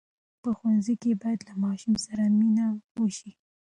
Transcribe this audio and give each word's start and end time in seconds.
په 0.41 0.49
ښوونځي 0.57 0.95
کې 1.01 1.19
باید 1.21 1.39
له 1.47 1.53
ماشوم 1.63 1.93
سره 2.05 2.23
مینه 2.37 2.65
وسي. 2.99 3.31